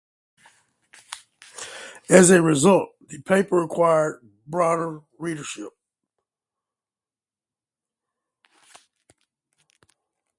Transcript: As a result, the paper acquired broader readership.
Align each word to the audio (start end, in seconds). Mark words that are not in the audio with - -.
As 2.09 2.31
a 2.31 2.41
result, 2.41 2.89
the 3.07 3.21
paper 3.21 3.61
acquired 3.61 4.23
broader 4.47 5.01
readership. 5.19 5.77